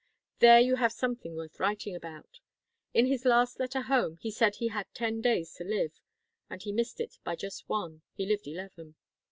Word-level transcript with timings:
There 0.39 0.59
you 0.59 0.77
have 0.77 0.91
something 0.91 1.35
worth 1.35 1.59
writing 1.59 1.95
about! 1.95 2.39
In 2.91 3.05
his 3.05 3.23
last 3.23 3.59
letter 3.59 3.83
home, 3.83 4.17
he 4.19 4.31
said 4.31 4.55
he 4.55 4.69
had 4.69 4.87
ten 4.95 5.21
days 5.21 5.53
to 5.57 5.63
live 5.63 6.01
and 6.49 6.59
he 6.59 6.71
missed 6.71 6.99
it 6.99 7.19
by 7.23 7.35
just 7.35 7.69
one; 7.69 8.01
he 8.15 8.25
lived 8.25 8.47
eleven. 8.47 8.95